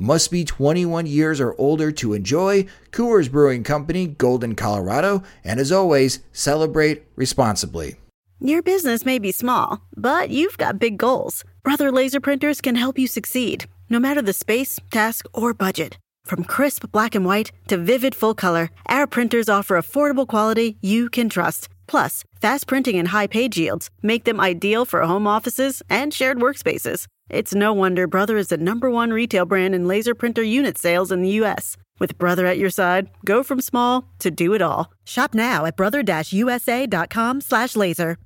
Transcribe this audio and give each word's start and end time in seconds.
Must 0.00 0.30
be 0.30 0.44
21 0.44 1.06
years 1.06 1.40
or 1.40 1.56
older 1.58 1.90
to 1.90 2.14
enjoy. 2.14 2.66
Coors 2.92 3.28
Brewing 3.28 3.64
Company, 3.64 4.06
Golden, 4.06 4.54
Colorado. 4.54 5.24
And 5.42 5.58
as 5.58 5.72
always, 5.72 6.20
celebrate 6.32 7.02
responsibly. 7.16 7.96
Your 8.38 8.62
business 8.62 9.04
may 9.04 9.18
be 9.18 9.32
small, 9.32 9.80
but 9.96 10.30
you've 10.30 10.56
got 10.56 10.78
big 10.78 10.98
goals. 10.98 11.42
Brother 11.64 11.90
Laser 11.90 12.20
Printers 12.20 12.60
can 12.60 12.76
help 12.76 12.96
you 12.96 13.08
succeed, 13.08 13.66
no 13.90 13.98
matter 13.98 14.22
the 14.22 14.32
space, 14.32 14.78
task, 14.92 15.26
or 15.34 15.52
budget. 15.52 15.98
From 16.24 16.44
crisp 16.44 16.92
black 16.92 17.16
and 17.16 17.24
white 17.24 17.50
to 17.66 17.76
vivid 17.76 18.14
full 18.14 18.34
color, 18.34 18.70
our 18.88 19.08
printers 19.08 19.48
offer 19.48 19.76
affordable 19.76 20.28
quality 20.28 20.76
you 20.80 21.10
can 21.10 21.28
trust. 21.28 21.68
Plus, 21.88 22.22
fast 22.40 22.66
printing 22.66 22.98
and 22.98 23.08
high 23.08 23.26
page 23.26 23.58
yields 23.58 23.90
make 24.02 24.24
them 24.24 24.38
ideal 24.38 24.84
for 24.84 25.00
home 25.02 25.26
offices 25.26 25.82
and 25.90 26.14
shared 26.14 26.38
workspaces. 26.38 27.06
It's 27.28 27.54
no 27.54 27.72
wonder 27.72 28.06
Brother 28.06 28.36
is 28.36 28.48
the 28.48 28.56
number 28.58 28.90
one 28.90 29.10
retail 29.10 29.46
brand 29.46 29.74
in 29.74 29.88
laser 29.88 30.14
printer 30.14 30.42
unit 30.42 30.78
sales 30.78 31.10
in 31.10 31.22
the 31.22 31.30
U.S. 31.40 31.76
With 31.98 32.18
Brother 32.18 32.46
at 32.46 32.58
your 32.58 32.70
side, 32.70 33.08
go 33.24 33.42
from 33.42 33.60
small 33.60 34.04
to 34.20 34.30
do 34.30 34.54
it 34.54 34.62
all. 34.62 34.92
Shop 35.04 35.34
now 35.34 35.64
at 35.64 35.76
brother-usa.com 35.76 37.40
slash 37.40 37.74
laser. 37.74 38.18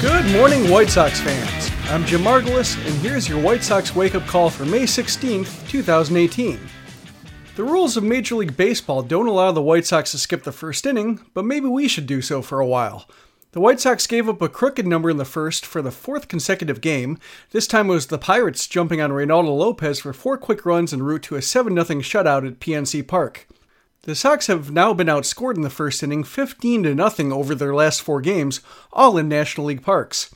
Good 0.00 0.32
morning, 0.32 0.70
White 0.70 0.88
Sox 0.88 1.20
fans. 1.20 1.49
I'm 1.90 2.06
Jim 2.06 2.22
Margalus, 2.22 2.76
and 2.86 2.94
here's 3.00 3.28
your 3.28 3.42
White 3.42 3.64
Sox 3.64 3.96
wake-up 3.96 4.24
call 4.28 4.48
for 4.48 4.64
May 4.64 4.84
16th, 4.84 5.68
2018. 5.68 6.60
The 7.56 7.64
rules 7.64 7.96
of 7.96 8.04
Major 8.04 8.36
League 8.36 8.56
Baseball 8.56 9.02
don't 9.02 9.26
allow 9.26 9.50
the 9.50 9.60
White 9.60 9.84
Sox 9.86 10.12
to 10.12 10.18
skip 10.18 10.44
the 10.44 10.52
first 10.52 10.86
inning, 10.86 11.18
but 11.34 11.44
maybe 11.44 11.66
we 11.66 11.88
should 11.88 12.06
do 12.06 12.22
so 12.22 12.42
for 12.42 12.60
a 12.60 12.66
while. 12.66 13.10
The 13.50 13.60
White 13.60 13.80
Sox 13.80 14.06
gave 14.06 14.28
up 14.28 14.40
a 14.40 14.48
crooked 14.48 14.86
number 14.86 15.10
in 15.10 15.16
the 15.16 15.24
first 15.24 15.66
for 15.66 15.82
the 15.82 15.90
fourth 15.90 16.28
consecutive 16.28 16.80
game. 16.80 17.18
This 17.50 17.66
time 17.66 17.90
it 17.90 17.94
was 17.94 18.06
the 18.06 18.18
Pirates 18.18 18.68
jumping 18.68 19.00
on 19.00 19.10
Reynaldo 19.10 19.58
Lopez 19.58 19.98
for 19.98 20.12
four 20.12 20.38
quick 20.38 20.64
runs 20.64 20.92
en 20.92 21.02
route 21.02 21.24
to 21.24 21.34
a 21.34 21.42
7 21.42 21.74
0 21.74 21.84
shutout 22.02 22.46
at 22.46 22.60
PNC 22.60 23.08
Park. 23.08 23.48
The 24.02 24.14
Sox 24.14 24.46
have 24.46 24.70
now 24.70 24.94
been 24.94 25.08
outscored 25.08 25.56
in 25.56 25.62
the 25.62 25.68
first 25.68 26.04
inning 26.04 26.22
15 26.22 26.84
to 26.84 26.94
nothing 26.94 27.32
over 27.32 27.52
their 27.52 27.74
last 27.74 28.00
four 28.00 28.20
games, 28.20 28.60
all 28.92 29.18
in 29.18 29.28
National 29.28 29.66
League 29.66 29.82
parks. 29.82 30.30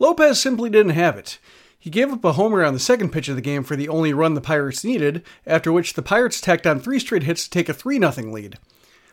Lopez 0.00 0.40
simply 0.40 0.68
didn't 0.68 0.94
have 0.94 1.16
it. 1.16 1.38
He 1.78 1.88
gave 1.88 2.12
up 2.12 2.24
a 2.24 2.32
homer 2.32 2.64
on 2.64 2.74
the 2.74 2.80
second 2.80 3.10
pitch 3.10 3.28
of 3.28 3.36
the 3.36 3.42
game 3.42 3.62
for 3.62 3.76
the 3.76 3.88
only 3.88 4.12
run 4.12 4.34
the 4.34 4.40
Pirates 4.40 4.82
needed, 4.82 5.22
after 5.46 5.70
which 5.70 5.94
the 5.94 6.02
Pirates 6.02 6.40
tacked 6.40 6.66
on 6.66 6.80
three 6.80 6.98
straight 6.98 7.22
hits 7.22 7.44
to 7.44 7.50
take 7.50 7.68
a 7.68 7.74
3 7.74 8.00
0 8.00 8.32
lead. 8.32 8.58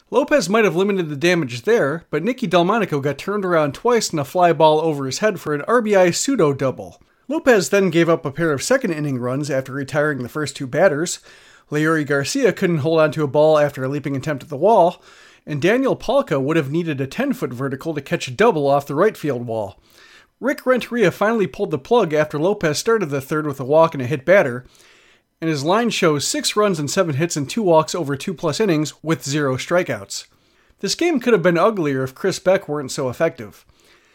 Lopez 0.09 0.49
might 0.49 0.65
have 0.65 0.75
limited 0.75 1.09
the 1.09 1.15
damage 1.15 1.61
there, 1.61 2.05
but 2.09 2.23
Nicky 2.23 2.47
Delmonico 2.47 2.99
got 2.99 3.19
turned 3.19 3.45
around 3.45 3.73
twice 3.75 4.11
in 4.11 4.17
a 4.17 4.25
fly 4.25 4.53
ball 4.53 4.79
over 4.79 5.05
his 5.05 5.19
head 5.19 5.39
for 5.39 5.53
an 5.53 5.61
RBI 5.67 6.15
pseudo 6.15 6.53
double. 6.53 6.99
Lopez 7.27 7.69
then 7.69 7.89
gave 7.89 8.09
up 8.09 8.25
a 8.25 8.31
pair 8.31 8.51
of 8.51 8.63
second 8.63 8.91
inning 8.91 9.19
runs 9.19 9.51
after 9.51 9.73
retiring 9.73 10.23
the 10.23 10.29
first 10.29 10.55
two 10.55 10.65
batters, 10.65 11.19
Leury 11.69 12.05
Garcia 12.05 12.53
couldn't 12.53 12.77
hold 12.77 12.99
onto 12.99 13.23
a 13.23 13.27
ball 13.27 13.57
after 13.57 13.83
a 13.83 13.89
leaping 13.89 14.15
attempt 14.15 14.43
at 14.43 14.49
the 14.49 14.55
wall, 14.55 15.01
and 15.45 15.61
Daniel 15.61 15.95
Palka 15.95 16.39
would 16.39 16.55
have 16.55 16.71
needed 16.71 17.01
a 17.01 17.07
10 17.07 17.33
foot 17.33 17.51
vertical 17.51 17.93
to 17.93 18.01
catch 18.01 18.27
a 18.27 18.31
double 18.31 18.67
off 18.67 18.87
the 18.87 18.95
right 18.95 19.17
field 19.17 19.45
wall. 19.45 19.77
Rick 20.39 20.65
Renteria 20.65 21.11
finally 21.11 21.47
pulled 21.47 21.71
the 21.71 21.79
plug 21.79 22.13
after 22.13 22.37
Lopez 22.37 22.77
started 22.77 23.07
the 23.07 23.21
third 23.21 23.47
with 23.47 23.59
a 23.59 23.65
walk 23.65 23.95
and 23.95 24.03
a 24.03 24.07
hit 24.07 24.23
batter, 24.23 24.65
and 25.41 25.49
his 25.49 25.63
line 25.63 25.89
shows 25.89 26.27
six 26.27 26.55
runs 26.55 26.79
and 26.79 26.89
seven 26.89 27.15
hits 27.15 27.35
and 27.35 27.49
two 27.49 27.63
walks 27.63 27.95
over 27.95 28.15
two 28.15 28.33
plus 28.33 28.59
innings 28.59 28.93
with 29.03 29.23
zero 29.23 29.57
strikeouts. 29.57 30.27
This 30.79 30.93
game 30.93 31.19
could 31.19 31.33
have 31.33 31.41
been 31.41 31.57
uglier 31.57 32.03
if 32.03 32.13
Chris 32.13 32.37
Beck 32.37 32.67
weren't 32.67 32.91
so 32.91 33.09
effective. 33.09 33.65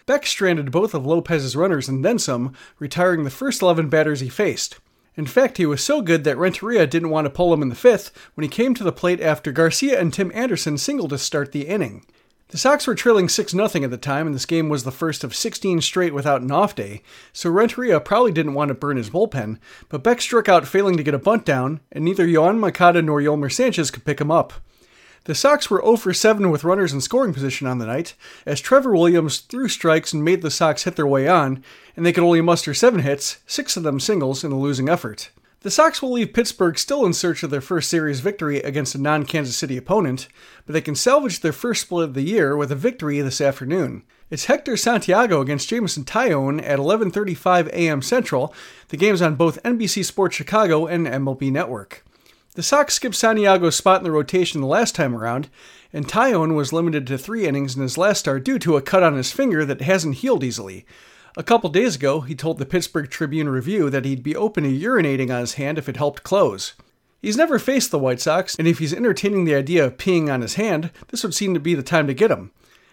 Beck 0.06 0.25
stranded 0.25 0.71
both 0.71 0.94
of 0.94 1.05
Lopez's 1.05 1.56
runners 1.56 1.88
and 1.88 2.05
then 2.05 2.19
some, 2.19 2.55
retiring 2.78 3.25
the 3.25 3.31
first 3.31 3.61
11 3.61 3.88
batters 3.88 4.21
he 4.21 4.28
faced. 4.28 4.78
In 5.16 5.27
fact, 5.27 5.59
he 5.59 5.66
was 5.66 5.82
so 5.82 6.03
good 6.03 6.25
that 6.25 6.38
Renteria 6.38 6.87
didn't 6.87 7.11
want 7.11 7.27
to 7.27 7.31
pull 7.31 7.53
him 7.53 7.62
in 7.62 7.69
the 7.69 7.75
fifth 7.75 8.12
when 8.34 8.43
he 8.43 8.49
came 8.49 8.75
to 8.75 8.84
the 8.84 8.93
plate 8.93 9.21
after 9.21 9.53
Garcia 9.53 10.00
and 10.00 10.12
Tim 10.12 10.31
Anderson 10.34 10.78
singled 10.78 11.11
to 11.11 11.19
start 11.19 11.53
the 11.53 11.66
inning. 11.66 12.06
The 12.52 12.58
Sox 12.58 12.86
were 12.86 12.94
trailing 12.94 13.30
6 13.30 13.52
0 13.52 13.64
at 13.64 13.90
the 13.90 13.96
time, 13.96 14.26
and 14.26 14.34
this 14.34 14.44
game 14.44 14.68
was 14.68 14.84
the 14.84 14.92
first 14.92 15.24
of 15.24 15.34
16 15.34 15.80
straight 15.80 16.12
without 16.12 16.42
an 16.42 16.50
off 16.50 16.74
day, 16.74 17.00
so 17.32 17.48
Renteria 17.48 17.98
probably 17.98 18.30
didn't 18.30 18.52
want 18.52 18.68
to 18.68 18.74
burn 18.74 18.98
his 18.98 19.08
bullpen, 19.08 19.58
but 19.88 20.02
Beck 20.02 20.20
struck 20.20 20.50
out 20.50 20.68
failing 20.68 20.98
to 20.98 21.02
get 21.02 21.14
a 21.14 21.18
bunt 21.18 21.46
down, 21.46 21.80
and 21.90 22.04
neither 22.04 22.26
Yoan 22.26 22.58
Moncada 22.58 23.00
nor 23.00 23.22
Yolmer 23.22 23.50
Sanchez 23.50 23.90
could 23.90 24.04
pick 24.04 24.20
him 24.20 24.30
up. 24.30 24.52
The 25.24 25.34
Sox 25.34 25.70
were 25.70 25.80
0 25.80 25.96
for 25.96 26.12
7 26.12 26.50
with 26.50 26.62
runners 26.62 26.92
in 26.92 27.00
scoring 27.00 27.32
position 27.32 27.66
on 27.66 27.78
the 27.78 27.86
night, 27.86 28.12
as 28.44 28.60
Trevor 28.60 28.92
Williams 28.92 29.38
threw 29.38 29.66
strikes 29.66 30.12
and 30.12 30.22
made 30.22 30.42
the 30.42 30.50
Sox 30.50 30.84
hit 30.84 30.96
their 30.96 31.06
way 31.06 31.26
on, 31.26 31.64
and 31.96 32.04
they 32.04 32.12
could 32.12 32.22
only 32.22 32.42
muster 32.42 32.74
7 32.74 33.00
hits, 33.00 33.38
6 33.46 33.78
of 33.78 33.82
them 33.82 33.98
singles, 33.98 34.44
in 34.44 34.52
a 34.52 34.58
losing 34.58 34.90
effort. 34.90 35.30
The 35.62 35.71
Sox 35.71 36.03
will 36.03 36.11
leave 36.11 36.33
Pittsburgh 36.33 36.77
still 36.77 37.06
in 37.06 37.12
search 37.12 37.45
of 37.45 37.50
their 37.50 37.61
first 37.61 37.89
series 37.89 38.19
victory 38.19 38.59
against 38.59 38.97
a 38.97 39.00
non 39.00 39.25
Kansas 39.25 39.56
City 39.56 39.77
opponent, 39.77 40.27
but 40.67 40.73
they 40.73 40.81
can 40.81 40.97
salvage 40.97 41.39
their 41.39 41.53
first 41.53 41.83
split 41.83 42.09
of 42.09 42.15
the 42.15 42.23
year 42.23 42.56
with 42.56 42.73
a 42.73 42.77
victory 42.77 43.21
this 43.21 43.41
afternoon. 43.41 44.03
It's 44.28 44.47
Hector 44.47 44.77
Santiago 44.77 45.41
against 45.41 45.69
Jameson 45.69 46.03
Taillon 46.03 46.61
at 46.65 46.81
11:35 46.81 47.69
a.m. 47.69 48.03
Central. 48.03 48.53
The 48.89 48.97
game's 48.97 49.23
on 49.23 49.37
both 49.37 49.62
NBC 49.62 50.05
Sports 50.05 50.34
Chicago 50.34 50.87
and 50.87 51.06
MLB 51.06 51.53
Network. 51.53 52.05
The 52.56 52.62
Sox 52.65 52.94
skipped 52.94 53.15
Santiago's 53.15 53.77
spot 53.77 53.99
in 53.99 54.05
the 54.05 54.11
rotation 54.11 54.61
the 54.61 54.67
last 54.67 54.97
time 54.97 55.15
around, 55.15 55.49
and 55.93 56.09
Taillon 56.09 56.56
was 56.56 56.73
limited 56.73 57.06
to 57.06 57.17
three 57.17 57.47
innings 57.47 57.77
in 57.77 57.83
his 57.83 57.97
last 57.97 58.19
start 58.19 58.43
due 58.43 58.59
to 58.59 58.77
a 58.77 58.83
cut 58.83 59.05
on 59.05 59.15
his 59.15 59.31
finger 59.31 59.65
that 59.65 59.81
hasn't 59.81 60.17
healed 60.17 60.43
easily. 60.43 60.84
A 61.34 61.43
couple 61.43 61.70
days 61.70 61.97
ago, 61.97 62.20
he 62.20 62.34
told 62.34 62.59
the 62.59 62.66
Pittsburgh 62.66 63.09
Tribune 63.09 63.48
Review 63.48 63.88
that 63.88 64.05
he'd 64.05 64.23
be 64.23 64.37
open 64.37 64.64
to 64.64 64.70
urinating 64.70 65.31
on 65.31 65.40
his 65.40 65.55
hand 65.55 65.79
if 65.79 65.88
it 65.88 65.96
helped 65.96 66.23
close. 66.23 66.75
He's 67.23 67.38
never 67.38 67.58
faced 67.58 67.90
the 67.90 67.99
White 67.99 68.20
Sox, 68.20 68.55
and 68.56 68.69
if 68.69 68.81
he's 68.81 68.93
entertaining 68.93 69.46
the 69.46 69.55
idea 69.55 69.87
of 69.87 69.96
peeing 69.96 70.31
on 70.31 70.43
his 70.43 70.55
hand, 70.55 70.90
this 71.08 71.25
would 71.25 71.34
seem 71.34 71.55
to 71.55 71.61
be 71.61 71.75
the 71.75 71.82
time 71.82 72.06
to 72.06 72.12
get 72.12 72.31
him. 72.31 72.50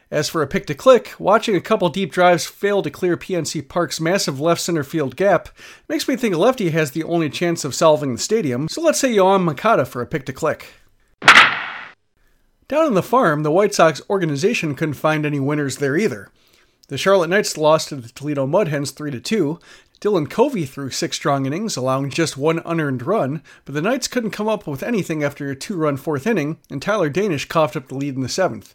As 0.09 0.29
for 0.29 0.41
a 0.41 0.47
pick 0.47 0.65
to 0.67 0.73
click, 0.73 1.13
watching 1.19 1.53
a 1.53 1.61
couple 1.61 1.89
deep 1.89 2.13
drives 2.13 2.45
fail 2.45 2.81
to 2.81 2.89
clear 2.89 3.17
PNC 3.17 3.67
Park's 3.67 3.99
massive 3.99 4.39
left 4.39 4.61
center 4.61 4.85
field 4.85 5.17
gap 5.17 5.49
makes 5.89 6.07
me 6.07 6.15
think 6.15 6.35
lefty 6.35 6.69
has 6.69 6.91
the 6.91 7.03
only 7.03 7.29
chance 7.29 7.65
of 7.65 7.75
solving 7.75 8.13
the 8.13 8.21
stadium, 8.21 8.69
so 8.69 8.81
let's 8.81 8.99
say 8.99 9.13
Yoan 9.13 9.43
Moncada 9.43 9.83
for 9.83 10.01
a 10.01 10.07
pick 10.07 10.25
to 10.27 10.33
click. 10.33 10.67
Down 12.69 12.85
on 12.85 12.93
the 12.93 13.03
farm, 13.03 13.43
the 13.43 13.51
White 13.51 13.73
Sox 13.73 14.01
organization 14.09 14.75
couldn't 14.75 14.93
find 14.93 15.25
any 15.25 15.41
winners 15.41 15.77
there 15.77 15.97
either. 15.97 16.29
The 16.89 16.97
Charlotte 16.97 17.29
Knights 17.29 17.55
lost 17.55 17.89
to 17.89 17.97
the 17.97 18.09
Toledo 18.09 18.47
Mud 18.47 18.69
Hens 18.69 18.89
3 18.89 19.19
2. 19.19 19.59
Dylan 20.01 20.27
Covey 20.27 20.65
threw 20.65 20.89
six 20.89 21.17
strong 21.17 21.45
innings, 21.45 21.77
allowing 21.77 22.09
just 22.09 22.35
one 22.35 22.63
unearned 22.65 23.05
run, 23.05 23.43
but 23.63 23.75
the 23.75 23.81
Knights 23.81 24.07
couldn't 24.07 24.31
come 24.31 24.47
up 24.47 24.65
with 24.65 24.81
anything 24.81 25.23
after 25.23 25.51
a 25.51 25.55
two 25.55 25.77
run 25.77 25.97
fourth 25.97 26.25
inning, 26.25 26.57
and 26.67 26.81
Tyler 26.81 27.09
Danish 27.09 27.45
coughed 27.45 27.75
up 27.75 27.89
the 27.89 27.95
lead 27.95 28.15
in 28.15 28.21
the 28.21 28.27
seventh. 28.27 28.73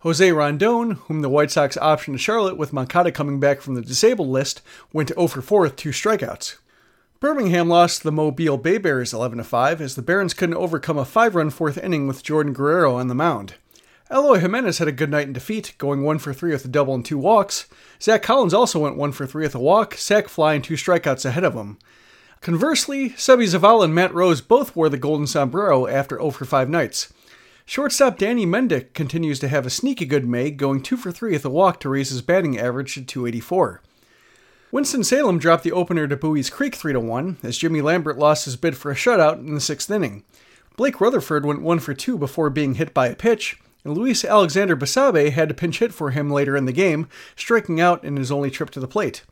Jose 0.00 0.32
Rondon, 0.32 0.92
whom 1.06 1.20
the 1.20 1.28
White 1.28 1.52
Sox 1.52 1.76
optioned 1.76 2.14
to 2.14 2.18
Charlotte 2.18 2.56
with 2.56 2.72
Moncada 2.72 3.12
coming 3.12 3.38
back 3.38 3.60
from 3.60 3.76
the 3.76 3.80
disabled 3.80 4.28
list, 4.28 4.60
went 4.92 5.10
0 5.10 5.28
for 5.28 5.40
4 5.40 5.60
with 5.60 5.76
two 5.76 5.90
strikeouts. 5.90 6.56
Birmingham 7.20 7.68
lost 7.68 7.98
to 7.98 8.04
the 8.04 8.10
Mobile 8.10 8.58
Bay 8.58 8.78
Bears 8.78 9.12
11 9.14 9.40
5 9.40 9.80
as 9.80 9.94
the 9.94 10.02
Barons 10.02 10.34
couldn't 10.34 10.56
overcome 10.56 10.98
a 10.98 11.04
five 11.04 11.36
run 11.36 11.50
fourth 11.50 11.78
inning 11.78 12.08
with 12.08 12.24
Jordan 12.24 12.54
Guerrero 12.54 12.96
on 12.96 13.06
the 13.06 13.14
mound. 13.14 13.54
Eloy 14.10 14.40
Jimenez 14.40 14.78
had 14.78 14.88
a 14.88 14.92
good 14.92 15.10
night 15.10 15.26
in 15.26 15.32
defeat, 15.32 15.74
going 15.78 16.02
1 16.02 16.18
for 16.18 16.32
3 16.32 16.52
with 16.52 16.64
a 16.64 16.68
double 16.68 16.94
and 16.94 17.04
two 17.04 17.18
walks. 17.18 17.66
Zach 18.00 18.22
Collins 18.22 18.52
also 18.52 18.78
went 18.78 18.96
1 18.96 19.12
for 19.12 19.26
3 19.26 19.44
with 19.44 19.54
a 19.54 19.60
walk, 19.60 19.94
sac 19.94 20.28
fly, 20.28 20.54
and 20.54 20.64
two 20.64 20.74
strikeouts 20.74 21.24
ahead 21.24 21.44
of 21.44 21.54
him. 21.54 21.78
Conversely, 22.40 23.10
Seby 23.10 23.44
Zavala 23.44 23.84
and 23.84 23.94
Matt 23.94 24.12
Rose 24.12 24.40
both 24.40 24.74
wore 24.74 24.88
the 24.88 24.98
golden 24.98 25.26
sombrero 25.26 25.86
after 25.86 26.16
0 26.16 26.30
for 26.30 26.44
5 26.44 26.68
nights. 26.68 27.12
Shortstop 27.64 28.18
Danny 28.18 28.44
Mendick 28.44 28.92
continues 28.92 29.38
to 29.38 29.48
have 29.48 29.64
a 29.64 29.70
sneaky 29.70 30.04
good 30.04 30.26
May, 30.26 30.50
going 30.50 30.82
2 30.82 30.96
for 30.96 31.12
3 31.12 31.32
with 31.32 31.44
a 31.44 31.50
walk 31.50 31.78
to 31.80 31.88
raise 31.88 32.10
his 32.10 32.20
batting 32.20 32.58
average 32.58 32.94
to 32.94 33.02
284. 33.02 33.80
Winston-Salem 34.72 35.38
dropped 35.38 35.62
the 35.62 35.72
opener 35.72 36.08
to 36.08 36.16
Buies 36.16 36.50
Creek 36.50 36.74
3 36.74 36.96
1 36.96 37.38
as 37.42 37.58
Jimmy 37.58 37.80
Lambert 37.80 38.18
lost 38.18 38.46
his 38.46 38.56
bid 38.56 38.76
for 38.76 38.90
a 38.90 38.94
shutout 38.94 39.38
in 39.38 39.54
the 39.54 39.60
sixth 39.60 39.90
inning. 39.90 40.24
Blake 40.76 41.00
Rutherford 41.00 41.46
went 41.46 41.62
1 41.62 41.78
for 41.78 41.94
2 41.94 42.18
before 42.18 42.50
being 42.50 42.74
hit 42.74 42.92
by 42.92 43.06
a 43.06 43.14
pitch, 43.14 43.60
and 43.84 43.96
Luis 43.96 44.24
Alexander 44.24 44.76
Basabe 44.76 45.30
had 45.30 45.48
to 45.48 45.54
pinch 45.54 45.78
hit 45.78 45.92
for 45.92 46.10
him 46.10 46.30
later 46.30 46.56
in 46.56 46.66
the 46.66 46.72
game, 46.72 47.08
striking 47.36 47.80
out 47.80 48.04
in 48.04 48.16
his 48.16 48.30
only 48.30 48.50
trip 48.50 48.70
to 48.70 48.80
the 48.80 48.88
plate. 48.88 49.22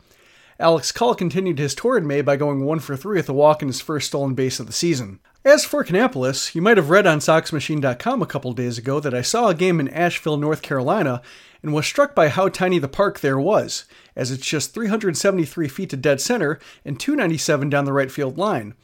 Alex 0.58 0.92
Call 0.92 1.14
continued 1.14 1.58
his 1.58 1.74
torrid 1.74 2.04
May 2.04 2.20
by 2.20 2.36
going 2.36 2.64
1 2.64 2.80
for 2.80 2.94
3 2.94 3.16
with 3.16 3.28
a 3.30 3.32
walk 3.32 3.62
in 3.62 3.68
his 3.68 3.80
first 3.80 4.08
stolen 4.08 4.34
base 4.34 4.60
of 4.60 4.66
the 4.66 4.72
season. 4.72 5.18
As 5.42 5.64
for 5.64 5.82
Kannapolis, 5.82 6.54
you 6.54 6.60
might 6.60 6.76
have 6.76 6.90
read 6.90 7.06
on 7.06 7.20
SoxMachine.com 7.20 8.20
a 8.20 8.26
couple 8.26 8.52
days 8.52 8.76
ago 8.76 9.00
that 9.00 9.14
I 9.14 9.22
saw 9.22 9.48
a 9.48 9.54
game 9.54 9.80
in 9.80 9.88
Asheville, 9.88 10.36
North 10.36 10.60
Carolina, 10.60 11.22
and 11.62 11.72
was 11.72 11.86
struck 11.86 12.14
by 12.14 12.28
how 12.28 12.50
tiny 12.50 12.78
the 12.78 12.88
park 12.88 13.20
there 13.20 13.38
was, 13.38 13.86
as 14.14 14.30
it's 14.30 14.46
just 14.46 14.74
373 14.74 15.66
feet 15.66 15.88
to 15.90 15.96
dead 15.96 16.20
center 16.20 16.58
and 16.84 17.00
297 17.00 17.70
down 17.70 17.86
the 17.86 17.92
right 17.94 18.10
field 18.10 18.36
line. 18.36 18.74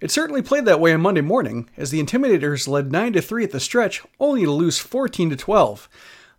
It 0.00 0.10
certainly 0.10 0.42
played 0.42 0.64
that 0.64 0.80
way 0.80 0.92
on 0.92 1.00
Monday 1.00 1.20
morning, 1.20 1.70
as 1.76 1.90
the 1.90 2.02
Intimidators 2.02 2.66
led 2.66 2.90
9 2.90 3.14
3 3.14 3.44
at 3.44 3.52
the 3.52 3.60
stretch, 3.60 4.02
only 4.18 4.44
to 4.44 4.50
lose 4.50 4.78
14 4.78 5.36
12. 5.36 5.88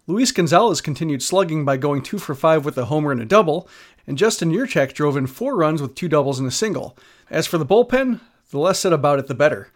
Luis 0.08 0.32
Gonzalez 0.32 0.82
continued 0.82 1.24
slugging 1.24 1.66
by 1.66 1.78
going 1.78 2.04
2 2.04 2.20
for 2.20 2.36
5 2.36 2.64
with 2.66 2.78
a 2.78 2.86
homer 2.86 3.12
and 3.12 3.22
a 3.22 3.26
double, 3.26 3.68
and 4.06 4.18
Justin 4.18 4.52
Yurchak 4.52 4.94
drove 4.94 5.18
in 5.18 5.26
4 5.26 5.56
runs 5.56 5.82
with 5.82 5.96
2 5.96 6.08
doubles 6.08 6.38
and 6.38 6.48
a 6.48 6.52
single. 6.52 6.98
As 7.30 7.48
for 7.48 7.58
the 7.58 7.66
bullpen, 7.66 8.20
the 8.52 8.60
less 8.60 8.80
said 8.80 8.94
about 8.94 9.20
it, 9.20 9.28
the 9.28 9.34
better. 9.34 9.70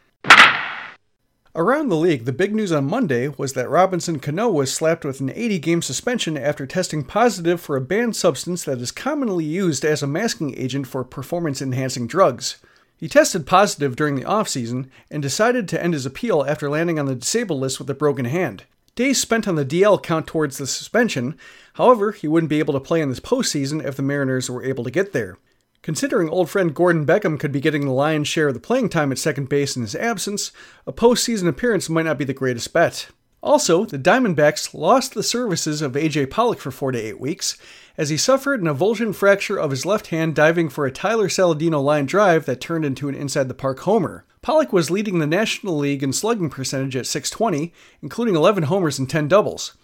Around 1.56 1.90
the 1.90 1.96
league, 1.96 2.26
the 2.26 2.32
big 2.32 2.54
news 2.54 2.72
on 2.72 2.86
Monday 2.86 3.28
was 3.28 3.54
that 3.54 3.70
Robinson 3.70 4.20
Cano 4.20 4.50
was 4.50 4.72
slapped 4.72 5.04
with 5.04 5.20
an 5.20 5.32
80 5.32 5.58
game 5.58 5.82
suspension 5.82 6.38
after 6.38 6.68
testing 6.68 7.04
positive 7.04 7.60
for 7.60 7.76
a 7.76 7.82
banned 7.82 8.16
substance 8.16 8.64
that 8.66 8.78
is 8.80 8.92
commonly 8.92 9.46
used 9.46 9.84
as 9.84 10.04
a 10.04 10.08
masking 10.08 10.56
agent 10.56 10.86
for 10.86 11.04
performance 11.04 11.60
enhancing 11.60 12.06
drugs. 12.06 12.58
He 13.00 13.08
tested 13.08 13.46
positive 13.46 13.96
during 13.96 14.16
the 14.16 14.26
offseason 14.26 14.90
and 15.10 15.24
decided 15.24 15.70
to 15.70 15.82
end 15.82 15.94
his 15.94 16.06
appeal 16.06 16.44
after 16.46 16.70
landing 16.70 17.00
on 17.00 17.06
the 17.06 17.16
disabled 17.16 17.62
list 17.62 17.80
with 17.80 17.90
a 17.90 17.94
broken 17.94 18.26
hand. 18.26 18.66
Days 18.96 19.22
spent 19.22 19.48
on 19.48 19.56
the 19.56 19.64
DL 19.64 20.04
count 20.04 20.28
towards 20.28 20.58
the 20.58 20.68
suspension, 20.68 21.38
however, 21.76 22.12
he 22.12 22.28
wouldn't 22.28 22.50
be 22.50 22.60
able 22.60 22.74
to 22.74 22.80
play 22.82 23.00
in 23.00 23.08
this 23.08 23.22
postseason 23.22 23.82
if 23.86 23.96
the 23.96 24.02
Mariners 24.02 24.50
were 24.50 24.66
able 24.66 24.84
to 24.84 24.92
get 24.92 25.14
there. 25.14 25.38
Considering 25.82 26.28
old 26.28 26.50
friend 26.50 26.76
Gordon 26.76 27.06
Beckham 27.06 27.40
could 27.40 27.54
be 27.54 27.62
getting 27.62 27.86
the 27.86 27.94
lion's 27.94 28.28
share 28.28 28.50
of 28.50 28.54
the 28.54 28.60
playing 28.60 28.90
time 28.90 29.14
at 29.14 29.18
second 29.18 29.48
base 29.48 29.78
in 29.78 29.84
his 29.84 29.96
absence, 29.96 30.52
a 30.86 30.92
postseason 30.92 31.48
appearance 31.48 31.88
might 31.88 32.04
not 32.04 32.18
be 32.18 32.26
the 32.26 32.34
greatest 32.34 32.74
bet. 32.74 33.08
Also, 33.42 33.86
the 33.86 33.98
Diamondbacks 33.98 34.74
lost 34.74 35.14
the 35.14 35.24
services 35.24 35.82
of 35.82 35.94
AJ 35.94 36.30
Pollock 36.30 36.60
for 36.60 36.72
four 36.72 36.92
to 36.92 37.00
eight 37.00 37.20
weeks, 37.20 37.58
as 37.98 38.10
he 38.10 38.18
suffered 38.18 38.62
an 38.62 38.68
avulsion 38.68 39.16
fracture 39.16 39.58
of 39.58 39.72
his 39.72 39.86
left 39.86 40.08
hand 40.08 40.36
diving 40.36 40.68
for 40.68 40.86
a 40.86 40.92
Tyler 40.92 41.30
Saladino 41.30 41.82
line 41.82 42.06
drive 42.06 42.46
that 42.46 42.60
turned 42.60 42.84
into 42.84 43.08
an 43.08 43.16
inside 43.16 43.48
the 43.48 43.54
park 43.54 43.80
homer. 43.80 44.26
Pollock 44.42 44.74
was 44.74 44.92
leading 44.92 45.20
the 45.20 45.28
National 45.28 45.78
League 45.78 46.04
in 46.04 46.12
slugging 46.12 46.50
percentage 46.50 46.96
at 46.96 47.06
620, 47.06 47.74
including 48.02 48.36
11 48.36 48.64
homers 48.64 49.00
and 49.00 49.10
10 49.10 49.28
doubles. 49.28 49.76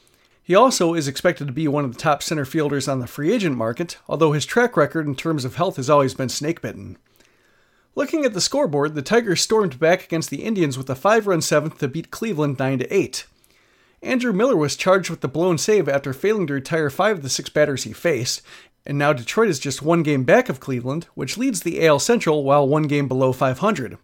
He 0.43 0.53
also 0.53 0.93
is 0.93 1.07
expected 1.07 1.47
to 1.47 1.53
be 1.53 1.67
one 1.67 1.85
of 1.85 1.93
the 1.93 1.99
top 1.99 2.21
center 2.21 2.45
fielders 2.45 2.87
on 2.87 2.99
the 2.99 3.07
free 3.07 3.33
agent 3.33 3.57
market, 3.57 3.97
although 4.07 4.31
his 4.31 4.45
track 4.45 4.77
record 4.77 5.07
in 5.07 5.15
terms 5.15 5.43
of 5.43 5.55
health 5.55 5.77
has 5.77 5.89
always 5.89 6.13
been 6.13 6.29
snake 6.29 6.61
bitten. 6.61 6.97
Looking 7.95 8.25
at 8.25 8.33
the 8.33 8.41
scoreboard, 8.41 8.93
the 8.93 9.01
Tigers 9.01 9.41
stormed 9.41 9.79
back 9.79 10.03
against 10.03 10.29
the 10.29 10.43
Indians 10.43 10.77
with 10.77 10.89
a 10.89 10.95
5 10.95 11.27
run 11.27 11.41
seventh 11.41 11.79
to 11.79 11.87
beat 11.87 12.11
Cleveland 12.11 12.59
9 12.59 12.83
8. 12.89 13.25
Andrew 14.01 14.33
Miller 14.33 14.55
was 14.55 14.75
charged 14.75 15.09
with 15.09 15.21
the 15.21 15.27
blown 15.27 15.57
save 15.57 15.89
after 15.89 16.13
failing 16.13 16.47
to 16.47 16.53
retire 16.53 16.89
five 16.89 17.17
of 17.17 17.23
the 17.23 17.29
six 17.29 17.49
batters 17.49 17.83
he 17.83 17.93
faced, 17.93 18.41
and 18.85 18.97
now 18.97 19.13
Detroit 19.13 19.49
is 19.49 19.59
just 19.59 19.81
one 19.81 20.03
game 20.03 20.23
back 20.23 20.47
of 20.47 20.59
Cleveland, 20.59 21.07
which 21.15 21.37
leads 21.37 21.61
the 21.61 21.85
AL 21.85 21.99
Central 21.99 22.43
while 22.43 22.67
one 22.67 22.83
game 22.83 23.07
below 23.07 23.33
500. 23.33 23.97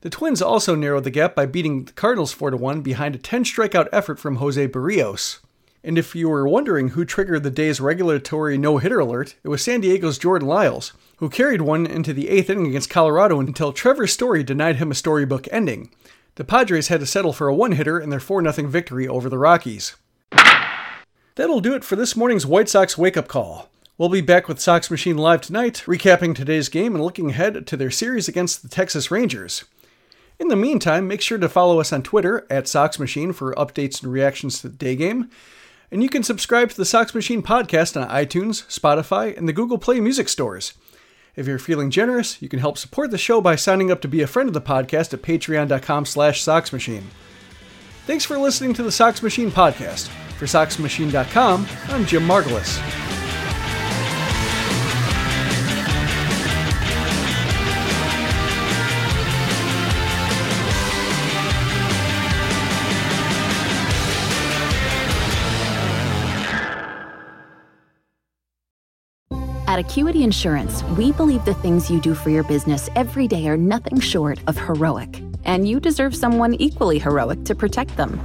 The 0.00 0.10
Twins 0.10 0.42
also 0.42 0.74
narrowed 0.74 1.04
the 1.04 1.10
gap 1.10 1.34
by 1.34 1.46
beating 1.46 1.84
the 1.84 1.92
Cardinals 1.92 2.32
4 2.32 2.56
1 2.56 2.80
behind 2.82 3.14
a 3.14 3.18
10 3.18 3.44
strikeout 3.44 3.88
effort 3.92 4.18
from 4.18 4.36
Jose 4.36 4.68
Berrios. 4.68 5.38
And 5.82 5.96
if 5.96 6.16
you 6.16 6.28
were 6.28 6.48
wondering 6.48 6.88
who 6.88 7.04
triggered 7.04 7.44
the 7.44 7.50
day's 7.50 7.80
regulatory 7.80 8.58
no 8.58 8.78
hitter 8.78 8.98
alert, 8.98 9.36
it 9.44 9.48
was 9.48 9.62
San 9.62 9.80
Diego's 9.80 10.18
Jordan 10.18 10.48
Lyles, 10.48 10.92
who 11.18 11.28
carried 11.28 11.62
one 11.62 11.86
into 11.86 12.12
the 12.12 12.28
eighth 12.28 12.50
inning 12.50 12.66
against 12.66 12.90
Colorado 12.90 13.38
until 13.38 13.72
Trevor 13.72 14.08
Story 14.08 14.42
denied 14.42 14.76
him 14.76 14.90
a 14.90 14.96
storybook 14.96 15.46
ending. 15.52 15.90
The 16.36 16.44
Padres 16.44 16.88
had 16.88 17.00
to 17.00 17.06
settle 17.06 17.32
for 17.32 17.48
a 17.48 17.54
one 17.54 17.72
hitter 17.72 17.98
in 17.98 18.10
their 18.10 18.20
4 18.20 18.42
0 18.42 18.68
victory 18.68 19.08
over 19.08 19.30
the 19.30 19.38
Rockies. 19.38 19.96
That'll 21.34 21.60
do 21.60 21.74
it 21.74 21.82
for 21.82 21.96
this 21.96 22.14
morning's 22.14 22.44
White 22.44 22.68
Sox 22.68 22.98
wake 22.98 23.16
up 23.16 23.26
call. 23.26 23.70
We'll 23.96 24.10
be 24.10 24.20
back 24.20 24.46
with 24.46 24.60
Sox 24.60 24.90
Machine 24.90 25.16
Live 25.16 25.40
tonight, 25.40 25.82
recapping 25.86 26.34
today's 26.34 26.68
game 26.68 26.94
and 26.94 27.02
looking 27.02 27.30
ahead 27.30 27.66
to 27.66 27.76
their 27.78 27.90
series 27.90 28.28
against 28.28 28.62
the 28.62 28.68
Texas 28.68 29.10
Rangers. 29.10 29.64
In 30.38 30.48
the 30.48 30.56
meantime, 30.56 31.08
make 31.08 31.22
sure 31.22 31.38
to 31.38 31.48
follow 31.48 31.80
us 31.80 31.90
on 31.90 32.02
Twitter 32.02 32.46
at 32.50 32.68
Sox 32.68 32.98
Machine 32.98 33.32
for 33.32 33.54
updates 33.54 34.02
and 34.02 34.12
reactions 34.12 34.60
to 34.60 34.68
the 34.68 34.76
day 34.76 34.94
game. 34.94 35.30
And 35.90 36.02
you 36.02 36.10
can 36.10 36.22
subscribe 36.22 36.68
to 36.68 36.76
the 36.76 36.84
Sox 36.84 37.14
Machine 37.14 37.42
podcast 37.42 37.98
on 37.98 38.10
iTunes, 38.10 38.66
Spotify, 38.66 39.34
and 39.34 39.48
the 39.48 39.54
Google 39.54 39.78
Play 39.78 40.00
music 40.00 40.28
stores. 40.28 40.74
If 41.36 41.46
you're 41.46 41.58
feeling 41.58 41.90
generous, 41.90 42.40
you 42.40 42.48
can 42.48 42.60
help 42.60 42.78
support 42.78 43.10
the 43.10 43.18
show 43.18 43.42
by 43.42 43.56
signing 43.56 43.90
up 43.90 44.00
to 44.00 44.08
be 44.08 44.22
a 44.22 44.26
friend 44.26 44.48
of 44.48 44.54
the 44.54 44.60
podcast 44.60 45.12
at 45.12 45.22
patreon.com 45.22 46.06
slash 46.06 46.42
soxmachine. 46.42 47.04
Thanks 48.06 48.24
for 48.24 48.38
listening 48.38 48.72
to 48.74 48.82
the 48.82 48.92
Sox 48.92 49.22
Machine 49.22 49.50
podcast. 49.50 50.08
For 50.38 50.46
SoxMachine.com, 50.46 51.66
I'm 51.88 52.06
Jim 52.06 52.22
Margalus. 52.26 53.05
At 69.76 69.84
Acuity 69.84 70.24
Insurance, 70.24 70.82
we 70.96 71.12
believe 71.12 71.44
the 71.44 71.52
things 71.52 71.90
you 71.90 72.00
do 72.00 72.14
for 72.14 72.30
your 72.30 72.44
business 72.44 72.88
every 72.96 73.28
day 73.28 73.46
are 73.46 73.58
nothing 73.58 74.00
short 74.00 74.38
of 74.46 74.56
heroic, 74.56 75.20
and 75.44 75.68
you 75.68 75.80
deserve 75.80 76.16
someone 76.16 76.54
equally 76.54 76.98
heroic 76.98 77.44
to 77.44 77.54
protect 77.54 77.94
them. 77.94 78.18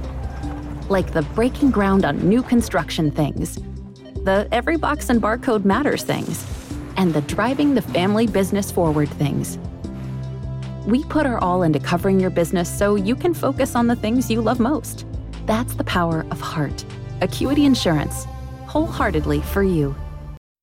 Like 0.88 1.12
the 1.12 1.20
breaking 1.34 1.70
ground 1.70 2.06
on 2.06 2.26
new 2.26 2.42
construction 2.42 3.10
things, 3.10 3.56
the 4.24 4.48
every 4.50 4.78
box 4.78 5.10
and 5.10 5.20
barcode 5.20 5.66
matters 5.66 6.04
things, 6.04 6.42
and 6.96 7.12
the 7.12 7.20
driving 7.20 7.74
the 7.74 7.82
family 7.82 8.26
business 8.26 8.70
forward 8.70 9.10
things. 9.10 9.58
We 10.86 11.04
put 11.04 11.26
our 11.26 11.36
all 11.36 11.64
into 11.64 11.80
covering 11.80 12.18
your 12.18 12.30
business 12.30 12.78
so 12.78 12.94
you 12.94 13.14
can 13.14 13.34
focus 13.34 13.76
on 13.76 13.88
the 13.88 13.96
things 13.96 14.30
you 14.30 14.40
love 14.40 14.58
most. 14.58 15.04
That's 15.44 15.74
the 15.74 15.84
power 15.84 16.24
of 16.30 16.40
heart. 16.40 16.82
Acuity 17.20 17.66
Insurance, 17.66 18.24
wholeheartedly 18.64 19.42
for 19.42 19.62
you. 19.62 19.94